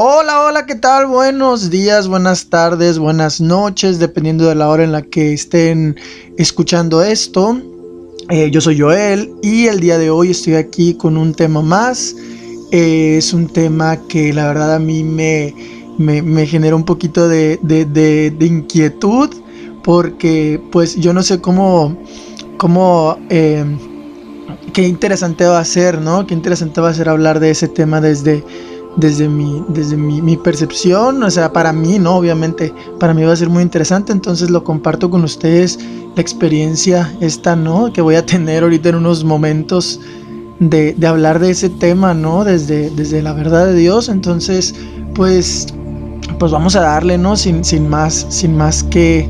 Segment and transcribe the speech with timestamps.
[0.00, 1.08] Hola, hola, ¿qué tal?
[1.08, 5.96] Buenos días, buenas tardes, buenas noches, dependiendo de la hora en la que estén
[6.36, 7.60] escuchando esto.
[8.28, 12.14] Eh, yo soy Joel y el día de hoy estoy aquí con un tema más.
[12.70, 15.52] Eh, es un tema que la verdad a mí me,
[15.98, 17.58] me, genera un poquito de,
[18.38, 19.30] inquietud
[19.82, 22.00] porque pues yo no sé cómo,
[22.56, 23.64] cómo eh,
[24.72, 26.24] qué interesante va a ser, ¿no?
[26.24, 28.44] Qué interesante va a ser hablar de ese tema desde
[28.96, 32.16] desde mi, desde mi, percepción, o sea, para mí, ¿no?
[32.16, 35.78] Obviamente, para mí va a ser muy interesante, entonces lo comparto con ustedes,
[36.14, 37.92] la experiencia esta, ¿no?
[37.92, 40.00] Que voy a tener ahorita en unos momentos
[40.58, 42.44] de, hablar de ese tema, ¿no?
[42.44, 44.74] Desde, desde la verdad de Dios, entonces,
[45.14, 45.68] pues,
[46.38, 47.36] pues vamos a darle, ¿no?
[47.36, 49.28] Sin, sin más, sin más que,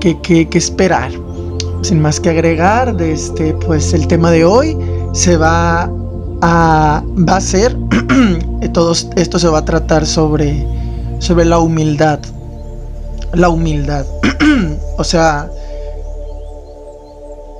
[0.00, 1.12] que, que, esperar,
[1.82, 4.76] sin más que agregar, de este, pues el tema de hoy
[5.12, 5.90] se va
[6.44, 7.76] va a ser,
[8.72, 10.66] todo esto se va a tratar sobre,
[11.18, 12.18] sobre la humildad.
[13.32, 14.06] La humildad.
[14.98, 15.50] o sea,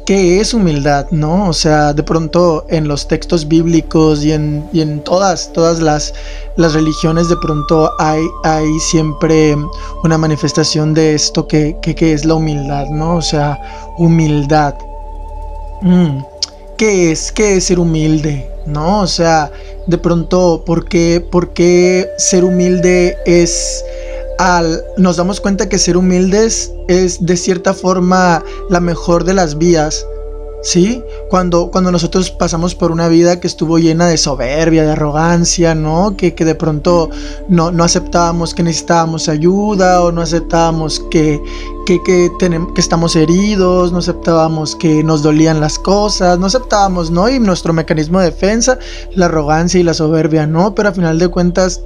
[0.07, 1.07] ¿qué es humildad?
[1.11, 1.49] ¿No?
[1.49, 6.15] O sea, de pronto en los textos bíblicos y en, en todas, todas las,
[6.57, 9.57] las, religiones, de pronto hay, hay siempre
[10.05, 13.17] una manifestación de esto que, que, es la humildad, ¿no?
[13.17, 13.59] O sea,
[13.99, 14.75] humildad.
[15.83, 16.34] Mm.
[16.77, 17.33] ¿Qué es?
[17.33, 18.55] ¿Qué es ser humilde?
[18.67, 19.01] ¿no?
[19.01, 19.51] O sea,
[19.87, 23.85] de pronto, ¿por qué, por qué ser humilde es...
[24.39, 29.59] Al, nos damos cuenta que ser humildes es de cierta forma la mejor de las
[29.59, 30.05] vías,
[30.65, 31.05] ¿sí?
[31.31, 36.17] Cuando, cuando nosotros pasamos por una vida que estuvo llena de soberbia, de arrogancia, ¿no?
[36.17, 37.11] Que, de pronto
[37.49, 41.41] no, no, aceptábamos que necesitábamos ayuda o no aceptábamos que,
[41.85, 47.29] que, tenemos, que estamos heridos, no aceptábamos que nos dolían las cosas, no aceptábamos, ¿no?
[47.29, 48.79] Y nuestro mecanismo de defensa,
[49.15, 50.75] la arrogancia y la soberbia, ¿no?
[50.75, 51.83] Pero a final de cuentas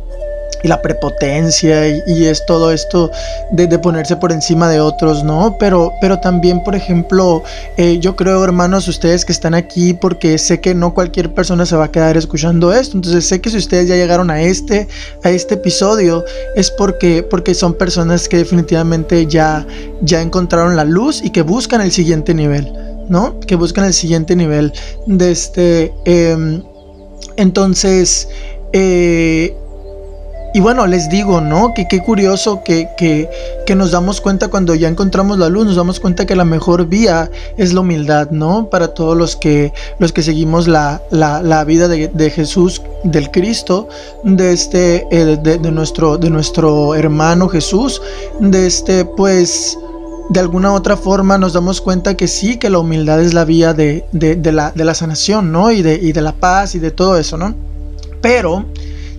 [0.62, 3.10] y la prepotencia y, es todo esto
[3.52, 5.56] de, ponerse por encima de otros, ¿no?
[5.58, 7.42] Pero, pero también, por ejemplo,
[7.76, 11.76] eh, yo creo, hermanos, ustedes que están aquí, porque sé que no cualquier persona se
[11.76, 14.88] va a quedar escuchando esto, entonces sé que si ustedes ya llegaron a este,
[15.22, 16.24] a este episodio,
[16.56, 19.66] es porque, porque son personas que definitivamente ya,
[20.02, 22.72] ya encontraron la luz y que buscan el siguiente nivel,
[23.08, 23.38] ¿no?
[23.41, 24.72] Que buscan el siguiente nivel
[25.06, 25.94] de este...
[26.04, 26.62] Em,
[27.36, 28.28] entonces,
[28.72, 29.56] eh,
[30.54, 31.75] y bueno, les digo, ¿no?
[31.75, 33.28] Que qué curioso que, que,
[33.66, 36.86] que, nos damos cuenta cuando ya encontramos la luz, nos damos cuenta que la mejor
[36.86, 38.70] vía es la humildad, ¿no?
[38.70, 43.31] Para todos los que, los que seguimos la, la, la vida de, de, Jesús, del
[43.31, 43.88] Cristo,
[44.25, 48.00] de este, eh, de, de, nuestro, de nuestro hermano Jesús,
[48.41, 49.78] de este, pues
[50.30, 53.75] de alguna otra forma nos damos cuenta que sí, que la humildad es la vía
[53.75, 55.70] de, de, la, de la sanación, ¿no?
[55.70, 57.54] Y de, y de la paz y de todo eso, ¿no?
[58.20, 58.65] Pero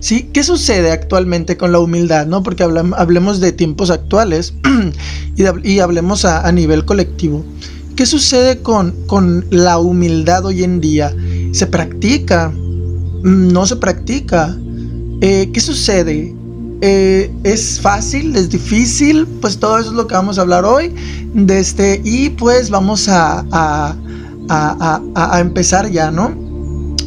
[0.00, 0.30] ¿Sí?
[0.32, 2.26] ¿Qué sucede actualmente con la humildad?
[2.26, 2.42] ¿no?
[2.42, 4.54] Porque hablemos de tiempos actuales
[5.36, 7.44] y, hablemos a, nivel colectivo.
[7.96, 11.14] ¿Qué sucede con, con la humildad hoy en día?
[11.52, 12.50] ¿Se practica?
[13.22, 14.56] ¿No se practica?
[15.20, 16.34] Eh, ¿Qué sucede?
[16.80, 18.34] Eh, ¿Es fácil?
[18.36, 19.26] ¿Es difícil?
[19.26, 20.94] Pues todo eso es lo que vamos a hablar hoy.
[21.48, 26.34] Este, y pues vamos a, a, a empezar ya, ¿no?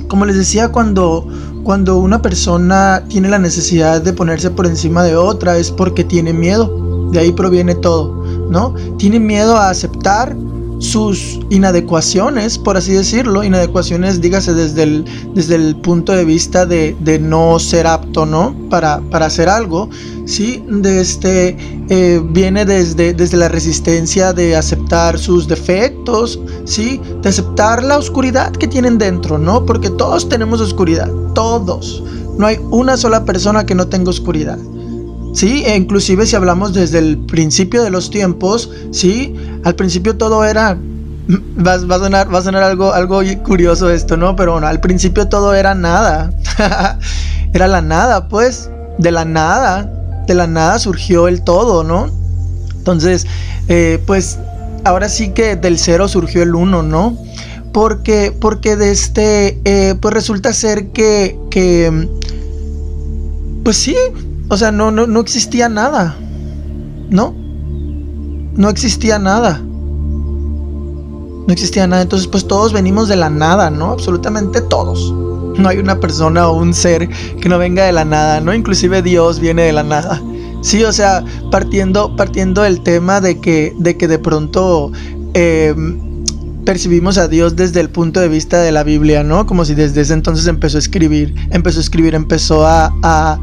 [0.07, 1.27] Como les decía, cuando
[1.63, 6.33] cuando una persona tiene la necesidad de ponerse por encima de otra es porque tiene
[6.33, 7.09] miedo.
[7.11, 8.73] De ahí proviene todo, ¿no?
[8.97, 10.35] Tiene miedo a aceptar
[10.83, 16.93] sus inadecuaciones, por así decirlo, inadecuaciones, dígase desde el, desde el punto de vista de,
[17.21, 18.53] no ser apto, ¿no?
[18.69, 19.89] Para, para hacer algo,
[20.25, 20.61] ¿sí?
[20.67, 21.55] De este,
[21.89, 26.99] eh, viene desde, desde la resistencia de aceptar sus defectos, ¿sí?
[27.21, 29.65] De aceptar la oscuridad que tienen dentro, ¿no?
[29.65, 32.03] Porque todos tenemos oscuridad, todos.
[32.37, 34.59] No hay una sola persona que no tenga oscuridad.
[35.33, 39.33] Sí, e inclusive si hablamos desde el principio de los tiempos, sí,
[39.63, 40.77] al principio todo era
[41.29, 44.35] va, a sonar, va a sonar algo, algo curioso esto, ¿no?
[44.35, 46.31] Pero bueno, al principio todo era nada.
[47.53, 48.69] era la nada, pues.
[48.97, 49.89] De la nada.
[50.27, 52.09] De la nada surgió el todo, ¿no?
[52.75, 53.25] Entonces,
[53.67, 54.39] eh, pues
[54.83, 57.17] ahora sí que del cero surgió el uno, ¿no?
[57.71, 62.09] Porque, porque de este, eh, pues resulta ser que, que,
[63.63, 63.95] pues sí,
[64.49, 66.15] o sea, no, no, no existía nada.
[67.09, 67.42] ¿No?
[68.55, 69.61] No existía nada.
[69.63, 72.01] No existía nada.
[72.01, 73.91] Entonces, pues todos venimos de la nada, ¿no?
[73.91, 75.11] Absolutamente todos.
[75.57, 78.53] No hay una persona o un ser que no venga de la nada, ¿no?
[78.53, 80.21] Inclusive Dios viene de la nada.
[80.61, 84.91] Sí, o sea, partiendo, partiendo del tema de que, de que de pronto
[85.33, 85.75] eh,
[86.63, 89.45] percibimos a Dios desde el punto de vista de la Biblia, ¿no?
[89.45, 93.39] Como si desde ese entonces empezó a escribir, empezó a escribir, empezó a,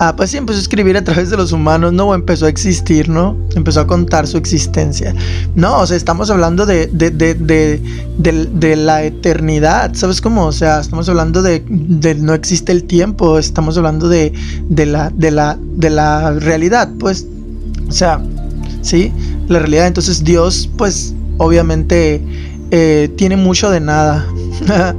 [0.00, 2.08] Ah, pues sí, empezó a escribir a través de los humanos, ¿no?
[2.08, 3.36] O empezó a existir, ¿no?
[3.54, 5.14] Empezó a contar su existencia.
[5.54, 7.80] No, o sea, estamos hablando de, de, de,
[8.18, 10.46] de, la eternidad, ¿sabes cómo?
[10.46, 11.62] O sea, estamos hablando de,
[12.18, 14.32] no existe el tiempo, estamos hablando de,
[14.68, 17.28] la, de, la, de la realidad, pues.
[17.88, 18.20] O sea,
[18.82, 19.12] ¿sí?
[19.46, 19.86] La realidad.
[19.86, 22.20] Entonces Dios, pues, obviamente,
[22.76, 24.26] eh, tiene mucho de nada.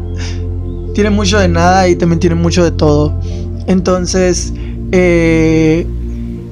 [0.94, 3.20] tiene mucho de nada y también tiene mucho de todo.
[3.68, 4.54] Entonces,
[4.94, 5.86] eh,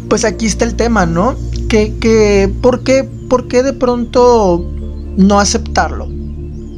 [0.10, 1.36] pues aquí está el tema, ¿no?
[1.70, 4.70] Que, que ¿por, qué, ¿Por qué de pronto
[5.16, 6.10] no aceptarlo?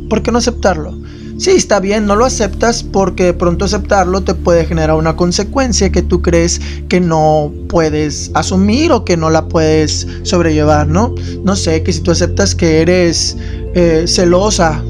[0.10, 0.94] ¿Por qué no aceptarlo?
[1.38, 5.92] Sí, está bien, no lo aceptas porque de pronto aceptarlo te puede generar una consecuencia
[5.92, 11.14] que tú crees que no puedes asumir o que no la puedes sobrellevar, ¿no?
[11.44, 13.36] No sé, que si tú aceptas que eres
[13.76, 14.82] eh, celosa,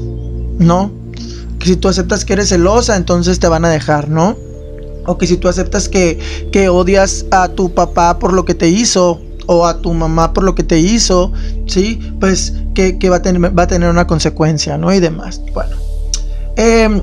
[0.58, 0.90] ¿no?
[1.58, 4.36] Que si tú aceptas que eres celosa, entonces te van a dejar, ¿no?
[5.04, 6.18] O que si tú aceptas que,
[6.50, 10.44] que odias a tu papá por lo que te hizo, o a tu mamá por
[10.44, 11.32] lo que te hizo,
[11.66, 12.00] ¿sí?
[12.20, 14.92] Pues que, va, a tener, va a tener una consecuencia, ¿no?
[14.92, 15.40] Y demás.
[15.54, 15.76] Bueno.
[16.56, 17.02] Em,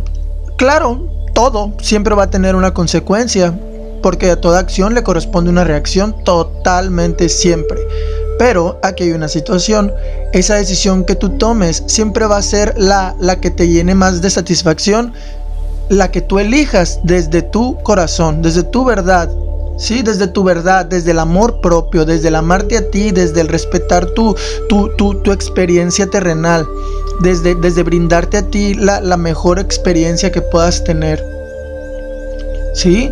[0.58, 3.58] claro, todo siempre va a tener una consecuencia,
[4.02, 7.80] porque a toda acción le corresponde una reacción totalmente siempre.
[8.40, 9.92] Pero aquí hay una situación,
[10.34, 14.22] esa decisión que tú tomes siempre va a ser la, la que te llene más
[14.22, 15.14] de satisfacción
[15.90, 19.30] la que tú elijas desde tu corazón, desde tu verdad,
[19.78, 20.02] ¿sí?
[20.02, 24.06] Desde tu verdad, desde el amor propio, desde el amarte a ti, desde el respetar
[24.12, 24.36] tu,
[24.70, 26.66] tu, tu, experiencia terrenal,
[27.22, 31.24] desde, desde brindarte a ti la, mejor experiencia que puedas tener.
[32.74, 33.12] ¿Sí?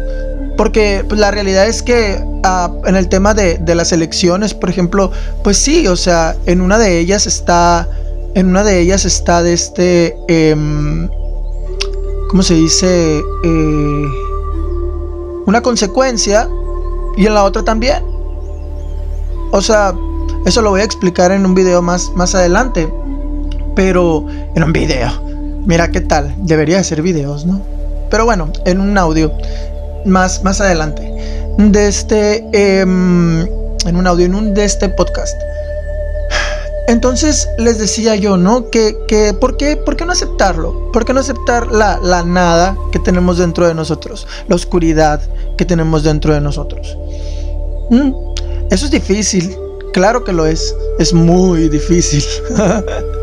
[0.58, 5.12] Porque pues, la realidad es que ah, en el tema de, las elecciones, por ejemplo,
[5.44, 7.88] pues sí, o sea, en una de ellas está,
[8.36, 10.16] en una de ellas está de este...
[10.28, 11.10] Em,
[12.30, 13.22] ¿cómo se dice?
[13.44, 14.06] Eh,
[15.46, 16.48] una consecuencia
[17.18, 18.04] y en la otra también.
[19.52, 19.94] O sea,
[20.46, 22.92] eso lo voy a explicar en un video más, más adelante.
[23.76, 24.26] Pero
[24.56, 25.12] en un video.
[25.66, 26.34] Mira qué tal.
[26.38, 27.62] Debería ser videos, ¿no?
[28.10, 29.32] Pero bueno, en un audio.
[30.06, 31.02] Más, más adelante.
[31.58, 32.46] De este.
[32.54, 35.36] Em, en un audio, en un de este podcast.
[36.88, 38.70] Entonces les decía yo, ¿no?
[38.70, 40.92] Que, que ¿por, qué, ¿por, qué, no aceptarlo?
[40.92, 44.28] ¿Por qué no aceptar la, la, nada que tenemos dentro de nosotros?
[44.48, 45.22] La oscuridad
[45.58, 46.98] que tenemos dentro de nosotros.
[47.92, 48.12] Mm,
[48.72, 49.56] eso es difícil,
[49.94, 50.76] claro que lo es.
[51.00, 52.24] Es muy difícil.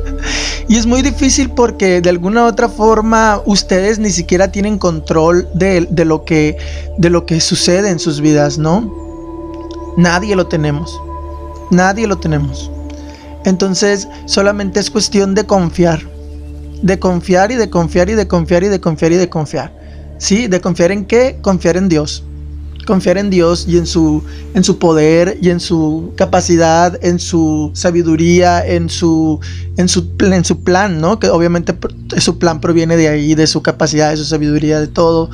[0.68, 5.48] y es muy difícil porque de alguna u otra forma ustedes ni siquiera tienen control
[5.54, 6.56] de, de, lo que,
[6.98, 8.92] de lo que sucede en sus vidas, ¿no?
[9.96, 11.00] Nadie lo tenemos.
[11.70, 12.70] Nadie lo tenemos.
[13.44, 16.00] Entonces solamente es cuestión de confiar.
[16.82, 19.72] De confiar y de confiar y de confiar y de confiar y de confiar.
[20.18, 20.48] ¿Sí?
[20.48, 21.38] ¿De confiar en qué?
[21.40, 22.24] Confiar en Dios.
[22.88, 24.24] Confiar en Dios y en su,
[24.54, 29.40] en su poder y en su capacidad, en su sabiduría, en su,
[29.76, 31.18] en su, en su plan, ¿no?
[31.18, 31.76] Que obviamente
[32.16, 35.28] su plan proviene de ahí, de su capacidad, de su sabiduría, de todo.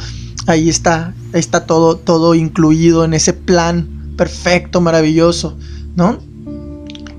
[0.49, 5.57] Ahí está, está todo, todo incluido en ese plan perfecto, maravilloso,
[5.95, 6.19] ¿no?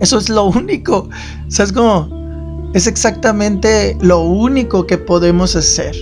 [0.01, 1.09] Eso es lo único.
[1.47, 2.69] ¿Sabes cómo?
[2.73, 5.95] Es exactamente lo único que podemos hacer.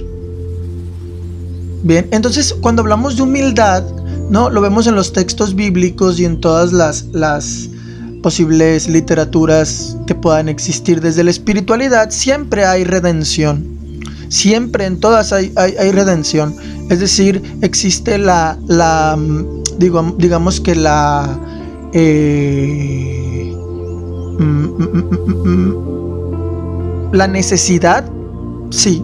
[1.84, 3.84] Bien, entonces cuando hablamos de humildad,
[4.34, 4.50] ¿no?
[4.50, 7.70] Lo vemos en los textos bíblicos y en todas las, las
[8.22, 13.66] posibles literaturas que puedan existir desde la espiritualidad, siempre hay redención.
[14.28, 16.56] Siempre en todas hay, hay, redención.
[16.90, 19.18] Es decir, existe la, la
[19.78, 21.40] digo, digamos que la...
[21.94, 23.24] Eh,
[24.40, 25.74] Mm, mm, mm,
[27.13, 28.04] la necesidad,
[28.72, 29.04] sí,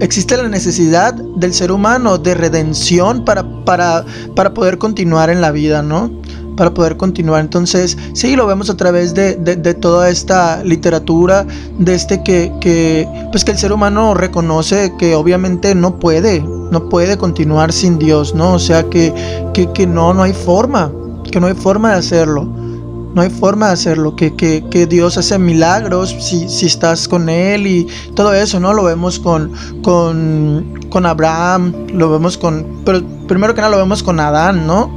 [0.00, 5.50] existe la necesidad del ser humano de redención para, para, para poder continuar en la
[5.50, 6.10] vida, ¿no?
[6.56, 7.40] Para poder continuar.
[7.40, 9.34] Entonces, sí, lo vemos a través de,
[9.74, 11.46] toda esta literatura,
[11.78, 16.88] de este que, que, pues que el ser humano reconoce que obviamente no puede, no
[16.88, 18.54] puede continuar sin Dios, ¿no?
[18.54, 19.14] O sea que,
[19.54, 20.92] que, que no, no hay forma,
[21.30, 22.67] que no hay forma de hacerlo.
[23.14, 27.66] No hay forma de hacerlo, que, que, Dios hace milagros si, si, estás con Él
[27.66, 28.72] y todo eso, ¿no?
[28.74, 32.66] Lo vemos con, con, con Abraham, lo vemos con...
[32.84, 34.90] Pero primero que nada lo vemos con Adán, ¿no?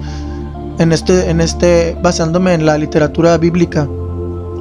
[0.77, 3.87] En este, en este, basándome en la literatura bíblica,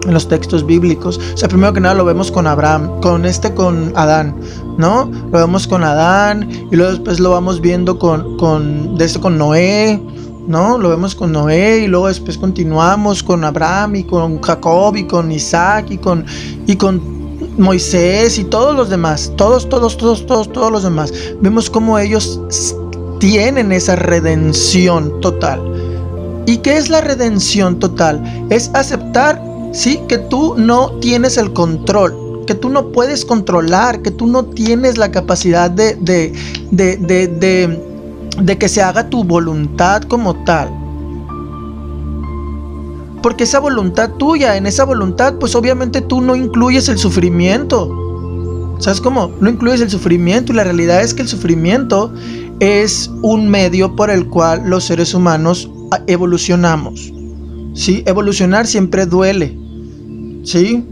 [0.07, 1.19] en los textos bíblicos.
[1.35, 4.37] O sea, primero que nada lo vemos con Abraham, con este, con Adán,
[4.79, 5.11] ¿no?
[5.33, 10.01] Lo vemos con Adán y luego después lo vamos viendo con, con, de con Noé,
[10.47, 10.79] ¿no?
[10.79, 15.31] Lo vemos con Noé y luego después continuamos con Abraham y con Jacob y con
[15.31, 16.25] Isaac y con,
[16.67, 17.01] y con
[17.59, 21.13] Moisés y todos los demás, todos, todos, todos, todos, todos los demás.
[21.41, 22.41] Vemos cómo ellos
[23.19, 25.63] tienen esa redención total.
[26.47, 28.23] ¿Y qué es la redención total?
[28.51, 29.41] Es aceptar,
[29.73, 34.45] sí, que tú no tienes el control, que tú no puedes controlar, que tú no
[34.45, 36.33] tienes la capacidad de, de,
[38.39, 40.71] de que se haga tu voluntad como tal.
[43.23, 48.77] Porque esa voluntad tuya, en esa voluntad, pues obviamente tú no incluyes el sufrimiento.
[48.79, 49.31] ¿Sabes cómo?
[49.41, 52.15] No incluyes el sufrimiento y la realidad es que el sufrimiento
[52.61, 55.71] es un medio por el cual los seres humanos
[56.07, 57.13] evolucionamos.
[57.75, 58.03] ¿Sí?
[58.07, 59.57] Evolucionar siempre duele.
[60.45, 60.85] ¿Sí?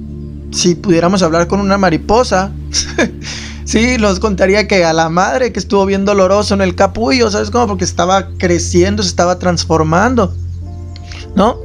[0.51, 2.53] Si pudiéramos hablar con una mariposa,
[3.69, 7.51] sí, nos contaría que a la madre que estuvo bien doloroso en el capullo, ¿sabes
[7.51, 7.69] cómo?
[7.69, 10.35] Porque estaba creciendo, se estaba transformando.
[11.37, 11.61] ¿No?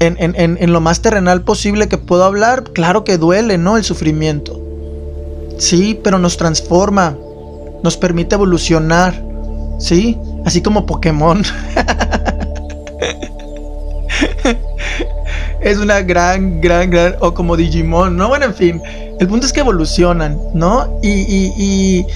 [0.00, 3.76] en, lo más terrenal posible que puedo hablar, claro que duele, ¿no?
[3.76, 4.58] El sufrimiento.
[5.58, 7.18] Sí, pero nos transforma,
[7.82, 9.22] nos permite evolucionar,
[9.78, 10.16] ¿sí?
[10.46, 11.44] Así como Pokémon.
[15.60, 18.28] es una gran, gran, gran, o como Digimon, ¿no?
[18.28, 18.82] Bueno, en fin,
[19.18, 20.98] el punto es que evolucionan, ¿no?
[21.02, 22.06] Y, y,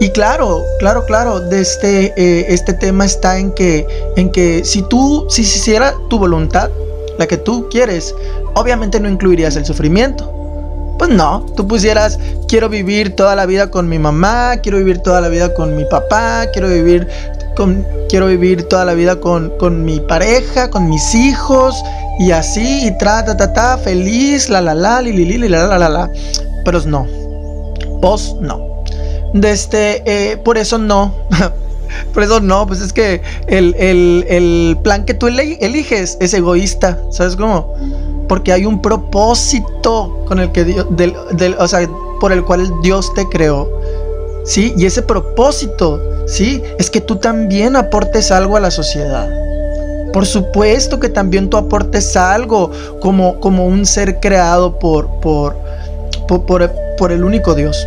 [0.00, 3.86] y, claro, claro, claro, de este, eh, este tema está en que,
[4.16, 6.70] en que si tú, si hiciera tu voluntad,
[7.18, 8.14] la que tú quieres,
[8.54, 10.35] obviamente no incluirías el sufrimiento.
[10.98, 15.20] Pues no, tú pusieras, quiero vivir toda la vida con mi mamá, quiero vivir toda
[15.20, 17.06] la vida con mi papá, quiero vivir,
[17.54, 21.74] con, quiero vivir toda la vida con, con mi pareja, con mis hijos,
[22.18, 25.66] y así, y tra, ta, ta, ta, feliz, la, la, la, li, li, li, la,
[25.66, 26.10] la, la, la.
[26.64, 27.06] Pero no,
[28.00, 28.82] vos no.
[29.34, 31.14] De este, eh, por eso no.
[32.12, 37.74] Por eso no, pues es que el, plan que tú eliges es egoísta, ¿sabes cómo?
[38.28, 41.14] Porque hay un propósito con el que Dios, del,
[41.58, 41.88] o sea,
[42.20, 43.68] por el cual Dios te creó.
[44.44, 44.74] ¿Sí?
[44.76, 46.62] Y ese propósito, ¿sí?
[46.78, 49.28] Es que tú también aportes algo a la sociedad.
[50.12, 55.56] Por supuesto que también tú aportes algo como, como un ser creado por, por,
[56.28, 57.86] por, por el único Dios.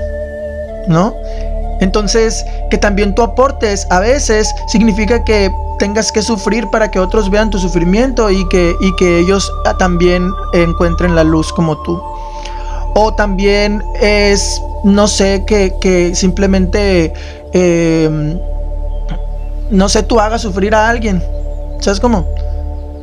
[0.88, 1.14] ¿No?
[1.80, 7.32] Entonces, que también tú aportes a veces significa que tengas que sufrir para que otros
[7.32, 12.00] vean tu sufrimiento y que, y que ellos ah, también encuentren la luz como tú.
[12.94, 17.14] O también es, no sé, que, simplemente,
[17.54, 18.38] em,
[19.72, 21.24] no sé, tú hagas sufrir a alguien.
[21.80, 22.28] ¿Sabes cómo?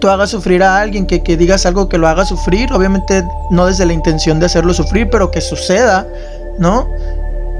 [0.00, 3.66] Tú hagas sufrir a alguien, que, que digas algo que lo haga sufrir, obviamente no
[3.66, 6.06] desde la intención de hacerlo sufrir, pero que suceda,
[6.58, 6.86] ¿no?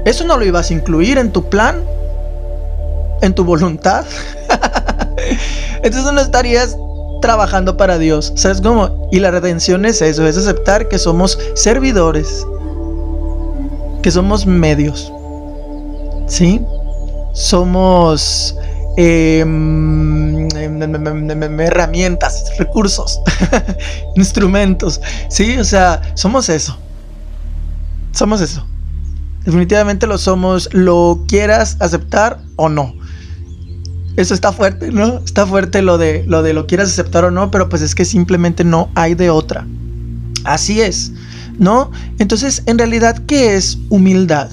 [0.05, 1.83] Eso no lo ibas a incluir en tu plan,
[3.21, 4.05] en tu voluntad.
[5.83, 6.77] Entonces no estarías
[7.21, 8.33] trabajando para Dios.
[8.35, 9.09] ¿Sabes cómo?
[9.11, 12.45] Y la redención es eso, es aceptar que somos servidores,
[14.01, 15.11] que somos medios.
[16.27, 16.61] ¿Sí?
[17.33, 18.55] Somos
[18.97, 20.47] em,
[21.59, 23.21] herramientas, recursos,
[24.15, 25.01] instrumentos.
[25.29, 25.57] ¿Sí?
[25.57, 26.77] O sea, somos eso.
[28.11, 28.65] Somos eso.
[29.45, 32.93] Definitivamente lo somos, lo quieras aceptar o no.
[34.17, 35.19] Eso está fuerte, ¿no?
[35.19, 38.03] Está fuerte lo de lo de lo quieras aceptar o no, pero pues es que
[38.03, 39.65] simplemente no hay de otra.
[40.43, 41.13] Así es,
[41.59, 41.91] ¿no?
[42.17, 44.49] Entonces, en realidad, ¿qué es humildad?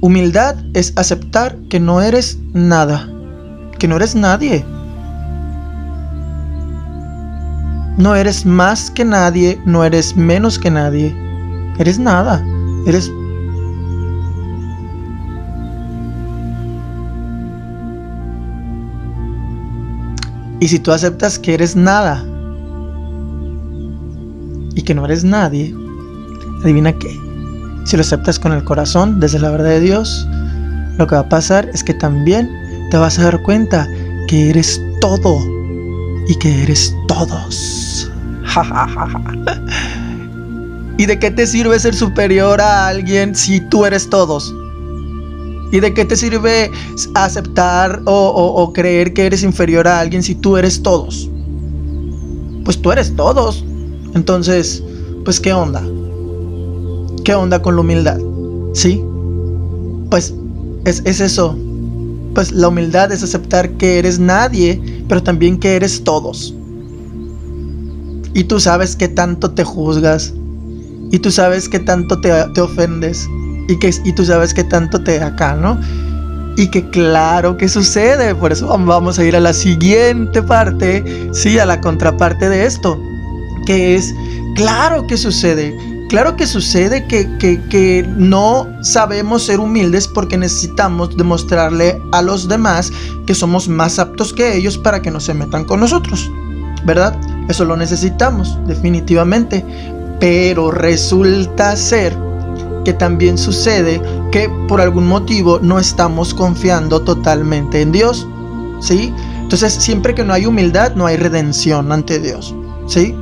[0.00, 3.08] Humildad es aceptar que no eres nada,
[3.78, 4.64] que no eres nadie.
[7.98, 11.14] No eres más que nadie, no eres menos que nadie.
[11.78, 12.44] Eres nada.
[12.86, 13.10] Eres...
[20.64, 22.24] Y si tú aceptas que eres nada
[24.74, 25.74] y que no eres nadie,
[26.62, 27.20] adivina qué.
[27.84, 30.26] Si lo aceptas con el corazón, desde la verdad de Dios,
[30.96, 32.50] lo que va a pasar es que también
[32.90, 33.86] te vas a dar cuenta
[34.26, 35.38] que eres todo
[36.28, 38.10] y que eres todos.
[40.96, 44.54] ¿Y de qué te sirve ser superior a alguien si tú eres todos?
[45.72, 46.70] ¿Y de qué te sirve
[47.14, 51.28] aceptar o, creer que eres inferior a alguien si tú eres todos?
[52.64, 53.64] Pues tú eres todos.
[54.14, 54.82] Entonces,
[55.24, 55.82] pues ¿qué onda?
[57.24, 58.18] ¿Qué onda con la humildad?
[58.72, 59.02] ¿Sí?
[60.10, 60.34] Pues
[60.84, 61.56] es, es eso.
[62.34, 66.54] Pues la humildad es aceptar que eres nadie, pero también que eres todos.
[68.34, 70.34] Y tú sabes que tanto te juzgas,
[71.14, 73.28] y tú sabes que tanto te, ofendes
[73.68, 75.78] y, que, y tú sabes que tanto te acá, ¿no?
[76.56, 81.58] Y que claro que sucede, por eso vamos a ir a la siguiente parte, sí,
[81.58, 83.00] a la contraparte de esto,
[83.66, 84.14] que es,
[84.54, 85.76] claro que sucede,
[86.08, 92.92] Claro que sucede que, que, no sabemos ser humildes porque necesitamos demostrarle a los demás
[93.26, 96.30] que somos más aptos que ellos para que no se metan con nosotros.
[96.84, 97.18] ¿Verdad?
[97.48, 99.64] Eso lo necesitamos, definitivamente.
[100.20, 102.16] Pero resulta ser
[102.84, 104.00] que también sucede
[104.30, 108.26] que por algún motivo no estamos confiando totalmente en Dios.
[108.80, 109.12] ¿Sí?
[109.40, 112.54] Entonces, siempre que no hay humildad, no hay redención ante Dios.
[112.86, 113.14] ¿Sí?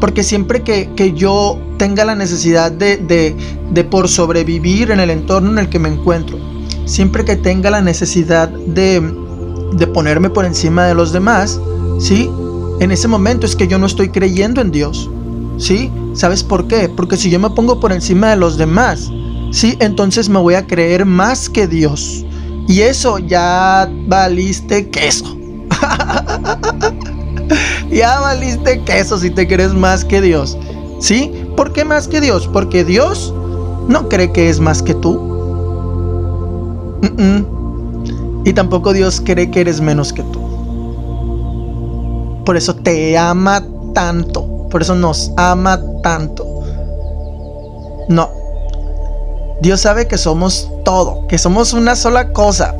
[0.00, 3.36] Porque siempre que, yo tenga la necesidad de, de,
[3.70, 6.38] de, por sobrevivir en el entorno en el que me encuentro,
[6.86, 9.00] siempre que tenga la necesidad de,
[9.72, 11.60] de ponerme por encima de los demás,
[12.00, 12.28] ¿sí?
[12.80, 15.08] En ese momento es que yo no estoy creyendo en Dios.
[15.58, 15.90] ¿Sí?
[16.14, 16.88] ¿Sabes por qué?
[16.88, 19.10] Porque si yo me pongo por encima de los demás,
[19.50, 19.76] ¿sí?
[19.80, 22.24] Entonces me voy a creer más que Dios.
[22.68, 25.36] Y eso ya valiste queso.
[27.90, 30.56] ya valiste queso si te crees más que Dios.
[31.00, 31.32] ¿Sí?
[31.56, 32.48] ¿Por qué más que Dios?
[32.52, 33.34] Porque Dios
[33.88, 35.32] no cree que es más que tú.
[38.44, 40.40] Y tampoco Dios cree que eres menos que tú.
[42.44, 43.64] Por eso te ama
[43.94, 44.51] tanto.
[44.72, 46.62] Por eso nos ama tanto.
[48.08, 48.30] No.
[49.60, 52.74] Dios sabe que somos todo, que somos una sola cosa.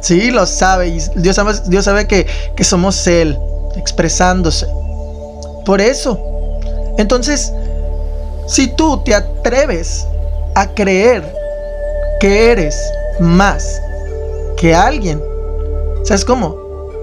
[0.00, 0.90] Sí, lo sabe.
[1.14, 3.38] Dios sabe, Dios sabe que, que somos Él,
[3.76, 4.66] expresándose.
[5.64, 6.18] Por eso.
[6.98, 7.52] Entonces,
[8.48, 10.08] si tú te atreves
[10.56, 11.22] a creer
[12.18, 12.76] que eres
[13.20, 13.80] más
[14.56, 15.22] que alguien,
[16.02, 16.56] ¿sabes cómo?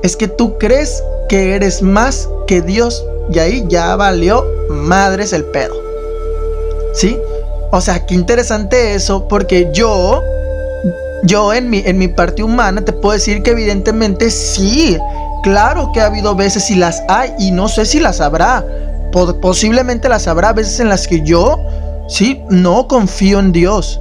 [0.03, 5.46] Es que tú crees que eres más que Dios y ahí ya valió madres el
[5.46, 5.75] pedo.
[6.94, 7.18] ¿Sí?
[7.72, 10.22] O sea, qué interesante eso porque yo,
[11.24, 14.98] yo en mi, en mi parte humana te puedo decir que evidentemente sí.
[15.44, 18.63] Claro que ha habido veces y las hay y no sé si las habrá.
[19.42, 21.60] Posiblemente las habrá veces en las que yo,
[22.08, 24.00] sí, no confío en Dios.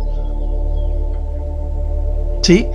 [2.43, 2.69] ¿Sí?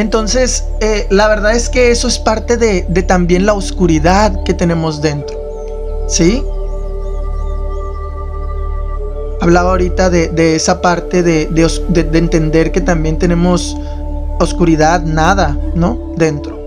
[0.00, 5.02] Entonces, eh, la verdad es que eso es parte de, también la oscuridad que tenemos
[5.02, 5.36] dentro.
[6.08, 6.42] ¿Sí?
[9.42, 13.76] Hablaba ahorita de, esa parte de, de, entender que también tenemos
[14.38, 16.14] oscuridad, nada, ¿no?
[16.16, 16.58] Dentro.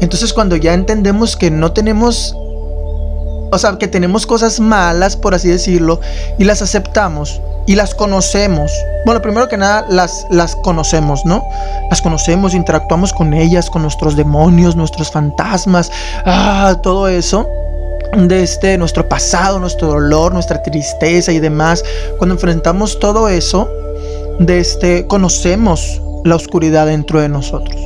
[0.00, 2.36] Entonces cuando ya entendemos que no tenemos,
[3.52, 6.00] o sea, que tenemos cosas malas, por así decirlo,
[6.38, 8.72] y las aceptamos, y las conocemos.
[9.04, 11.44] Bueno, primero que nada las, las conocemos, ¿no?
[11.90, 15.90] Las conocemos, interactuamos con ellas, con nuestros demonios, nuestros fantasmas,
[16.24, 17.46] ah, todo eso
[18.16, 21.84] de este nuestro pasado, nuestro dolor, nuestra tristeza y demás.
[22.18, 23.68] Cuando enfrentamos todo eso,
[24.40, 27.76] de este conocemos la oscuridad dentro de nosotros.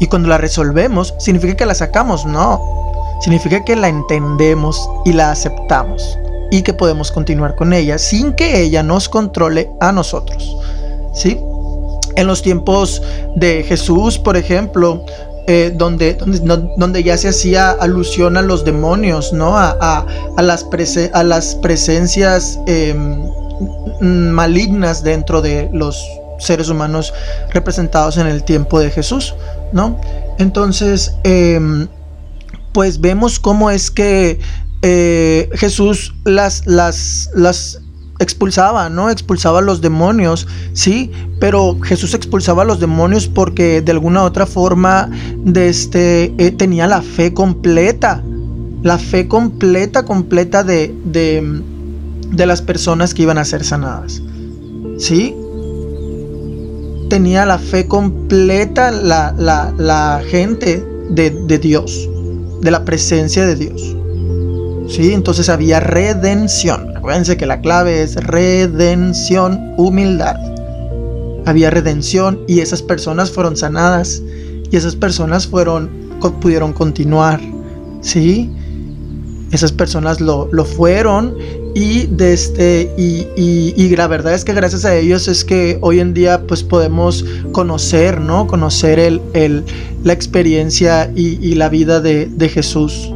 [0.00, 2.87] Y cuando la resolvemos, significa que la sacamos, no.
[3.20, 6.18] Significa que la entendemos y la aceptamos
[6.50, 10.56] y que podemos continuar con ella sin que ella nos controle a nosotros.
[11.14, 11.38] ¿Sí?
[12.16, 13.02] En los tiempos
[13.36, 15.04] de Jesús, por ejemplo,
[15.46, 16.18] eh, donde,
[16.76, 19.56] donde, ya se hacía alusión a los demonios, ¿no?
[19.56, 20.04] A,
[20.36, 20.66] las,
[21.14, 23.30] a las presencias em,
[24.00, 26.06] malignas dentro de los
[26.38, 27.14] seres humanos
[27.50, 29.34] representados en el tiempo de Jesús,
[29.72, 29.98] ¿no?
[30.38, 31.88] Entonces, em,
[32.72, 34.40] pues vemos cómo es que
[34.82, 37.80] eh, Jesús las, las, las
[38.18, 39.10] expulsaba, ¿no?
[39.10, 44.46] Expulsaba a los demonios, sí, pero Jesús expulsaba a los demonios porque de alguna otra
[44.46, 48.22] forma de este, eh, tenía la fe completa,
[48.82, 51.62] la fe completa, completa de, de,
[52.30, 54.22] de, las personas que iban a ser sanadas,
[54.98, 55.34] sí.
[57.08, 62.08] Tenía la fe completa la, la, la gente de, de Dios,
[62.60, 63.96] de la presencia de Dios.
[64.88, 65.12] ¿sí?
[65.12, 66.96] Entonces había redención.
[66.96, 70.36] Acuérdense que la clave es redención, humildad.
[71.46, 74.22] Había redención y esas personas fueron sanadas
[74.70, 76.08] y esas personas fueron
[76.40, 77.40] pudieron continuar,
[78.00, 78.50] ¿sí?
[79.52, 81.36] Esas personas lo, fueron
[81.74, 86.14] y, de este, y, la verdad es que gracias a ellos es que hoy en
[86.14, 88.46] día pues podemos conocer, ¿no?
[88.46, 89.64] Conocer el,
[90.04, 93.12] la experiencia y, la vida de, de Jesús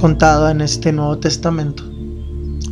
[0.00, 1.95] contada en este Nuevo Testamento.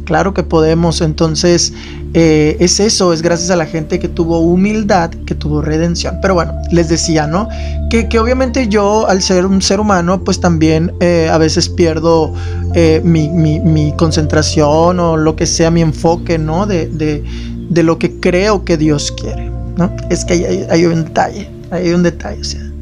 [0.05, 1.73] Claro que podemos, entonces
[2.13, 6.19] eh, es eso, es gracias a la gente que tuvo humildad, que tuvo redención.
[6.21, 7.49] Pero bueno, les decía, ¿no?
[7.91, 12.35] Que, que obviamente yo, al ser un ser humano, pues también eh, a veces pierdo
[12.75, 16.67] eh, mi, mi, concentración o lo que sea, mi enfoque, ¿no?
[16.67, 17.25] De, de,
[17.71, 19.91] de lo que creo que Dios quiere, ¿no?
[20.11, 22.74] Es que hay, hay un detalle, hay un detalle, o sea,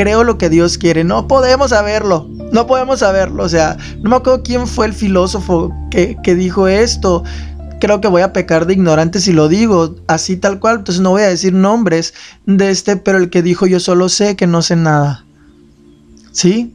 [0.00, 3.44] creo lo que Dios quiere, no podemos saberlo, no podemos saberlo.
[3.44, 7.22] O sea, no me acuerdo quién fue el filósofo que, que dijo esto.
[7.80, 10.78] Creo que voy a pecar de ignorante si lo digo así tal cual.
[10.78, 12.14] Entonces no voy a decir nombres
[12.46, 15.26] de este, pero el que dijo yo solo sé que no sé nada.
[16.32, 16.74] ¿Sí?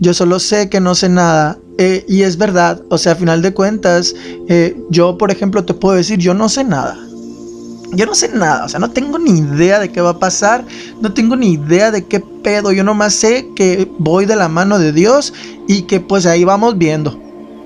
[0.00, 1.58] Yo solo sé que no sé nada.
[1.76, 4.14] Eh, y es verdad, o sea, a final de cuentas,
[4.48, 6.96] eh, yo por ejemplo te puedo decir, yo no sé nada.
[7.94, 10.64] Yo no sé nada, o sea, no tengo ni idea de qué va a pasar,
[11.02, 14.78] no tengo ni idea de qué pedo, yo nomás sé que voy de la mano
[14.78, 15.34] de Dios
[15.68, 17.20] y que pues ahí vamos viendo.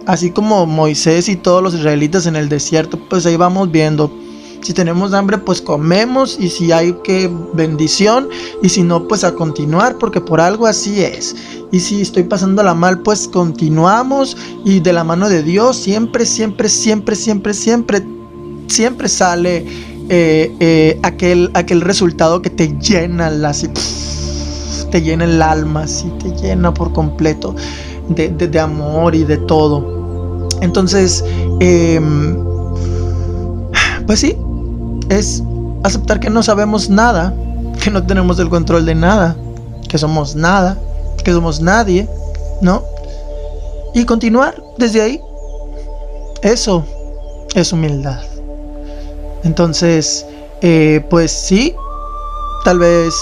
[0.04, 4.12] Así como Moisés y todos los israelitas en el desierto, pues ahí vamos viendo.
[4.62, 8.28] Si tenemos hambre, pues comemos y si hay que bendición
[8.64, 11.36] y si no, pues a continuar porque por algo así es.
[11.70, 16.68] Y si estoy pasándola mal, pues continuamos y de la mano de Dios siempre, siempre,
[16.68, 18.04] siempre, siempre, siempre,
[18.66, 23.52] siempre sale eh, eh, aquel, aquel resultado que te llena la,
[24.90, 27.54] te llena el alma, así, te llena por completo
[28.08, 30.48] de, amor y de todo.
[30.60, 31.24] Entonces,
[31.60, 32.36] em,
[34.06, 34.36] pues sí,
[35.08, 35.42] es
[35.82, 37.34] aceptar que no sabemos nada,
[37.82, 39.36] que no tenemos el control de nada,
[39.88, 40.78] que somos nada,
[41.24, 42.08] que somos nadie,
[42.60, 42.82] ¿no?
[43.94, 45.20] Y continuar desde ahí.
[46.42, 46.84] Eso
[47.54, 48.35] es humildad.
[49.46, 50.26] Entonces,
[50.60, 51.74] eh, pues sí,
[52.64, 53.14] tal vez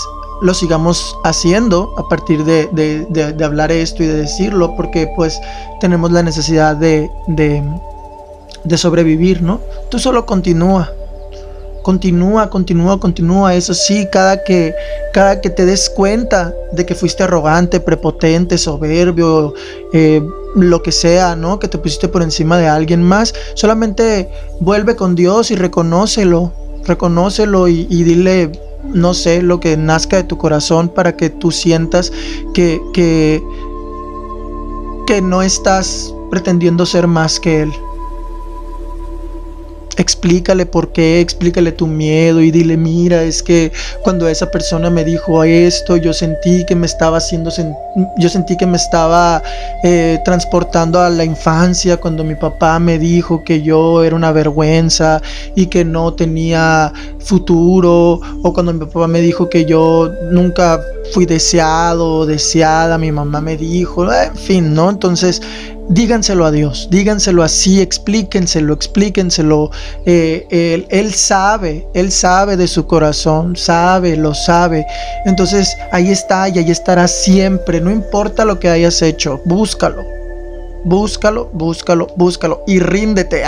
[0.42, 5.38] lo sigamos haciendo a partir de, hablar esto y de decirlo, porque pues
[5.80, 9.60] tenemos la necesidad de, de sobrevivir, ¿no?
[9.90, 10.90] Tú solo continúa,
[11.84, 13.54] continúa, continúa, continúa.
[13.54, 14.74] Eso sí, cada que,
[15.12, 19.54] cada que te des cuenta de que fuiste arrogante, prepotente, soberbio,
[19.92, 20.20] eh,
[20.55, 21.59] lo que sea, ¿no?
[21.59, 24.29] Que te pusiste por encima de alguien más, solamente
[24.61, 26.53] vuelve con Dios y reconócelo,
[26.87, 28.53] reconócelo y, dile,
[28.85, 32.12] no sé, lo que nazca de tu corazón para que tú sientas
[32.53, 33.43] que, que,
[35.07, 37.73] que no estás pretendiendo ser más que Él.
[39.96, 45.04] Explícale por qué, explícale tu miedo y dile, mira, es que cuando esa persona me
[45.04, 47.50] dijo esto, yo sentí que me estaba haciendo,
[48.18, 49.42] yo sentí que me estaba
[49.85, 55.22] eh, transportando a la infancia, cuando mi papá me dijo que yo era una vergüenza
[55.54, 60.80] y que no tenía futuro, o cuando mi papá me dijo que yo nunca
[61.12, 64.90] fui deseado, deseada, mi mamá me dijo, en fin, ¿no?
[64.90, 65.40] Entonces,
[65.88, 69.70] díganselo a Dios, díganselo así, explíquenselo, explíquenselo.
[70.07, 74.87] Eh, él, él, sabe, Él sabe de su corazón, sabe, lo sabe.
[75.27, 80.03] Entonces ahí está y ahí estará siempre, no importa lo que hayas hecho, búscalo.
[80.85, 83.44] Búscalo, búscalo, búscalo y ríndete.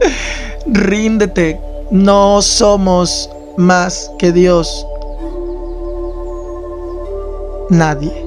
[0.66, 1.60] ríndete.
[1.90, 4.84] No somos más que Dios.
[7.70, 8.23] Nadie.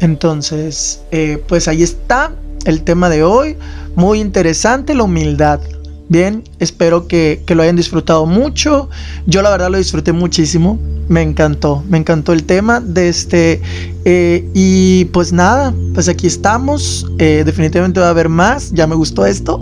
[0.00, 2.32] Entonces, eh, pues ahí está
[2.64, 3.56] el tema de hoy.
[3.94, 5.60] Muy interesante, la humildad.
[6.08, 8.88] Bien, espero que, lo hayan disfrutado mucho.
[9.26, 10.78] Yo la verdad lo disfruté muchísimo.
[11.08, 13.60] Me encantó, me encantó el tema de este.
[14.04, 17.06] Eh, y pues nada, pues aquí estamos.
[17.18, 18.72] Eh, definitivamente va a haber más.
[18.72, 19.60] Ya me gustó esto.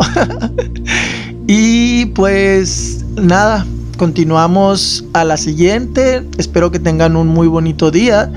[1.46, 3.66] y pues nada,
[3.98, 6.22] continuamos a la siguiente.
[6.38, 8.32] Espero que tengan un muy bonito día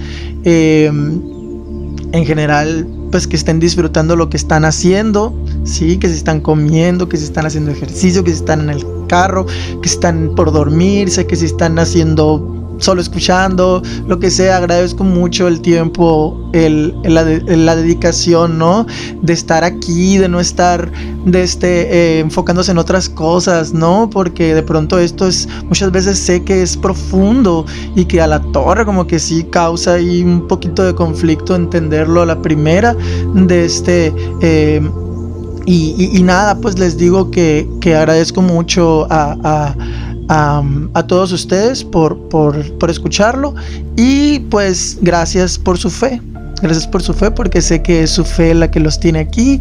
[2.11, 7.07] en general, pues que estén disfrutando lo que están haciendo, sí, que se están comiendo,
[7.07, 9.45] que se están haciendo ejercicio, que se están en el carro,
[9.81, 12.50] que están por dormirse, que se están haciendo
[12.81, 17.23] solo escuchando, lo que sea, agradezco mucho el tiempo, el, la,
[17.75, 18.85] dedicación, ¿no?
[19.21, 20.91] De estar aquí, de no estar
[21.25, 24.09] de este, eh, enfocándose en otras cosas, ¿no?
[24.09, 27.65] Porque de pronto esto es, muchas veces sé que es profundo
[27.95, 32.23] y que a la torre como que sí causa ahí un poquito de conflicto entenderlo
[32.23, 32.95] a la primera
[33.33, 34.13] de este...
[34.41, 34.81] Eh,
[35.65, 39.75] y, nada, pues les digo que, agradezco mucho a,
[41.07, 43.53] todos ustedes por, por, escucharlo
[43.97, 46.21] y pues gracias por su fe.
[46.61, 49.59] Gracias por su fe porque sé que es su fe la que los tiene aquí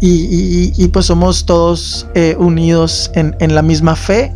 [0.00, 4.32] y, pues somos todos eh, unidos en, la misma fe.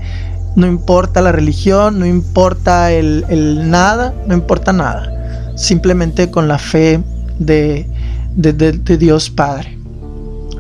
[0.57, 5.55] No importa la religión, no importa el, el nada, no importa nada.
[5.57, 7.03] Simplemente con la fe
[7.39, 7.87] de,
[8.35, 9.79] de, de Dios Padre.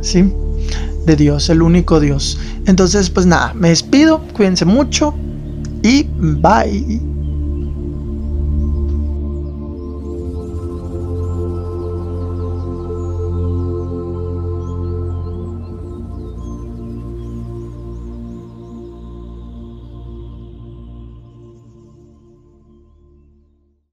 [0.03, 0.31] ¿Sí?
[1.07, 2.39] De Dios, el único Dios.
[2.67, 5.15] Entonces, pues nada, me despido, cuídense mucho
[5.83, 7.16] y bye.